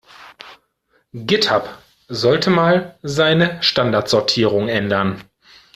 Github 1.13 1.69
sollte 2.07 2.49
mal 2.49 2.97
seine 3.03 3.61
Standardsortierung 3.61 4.67
ändern. 4.67 5.21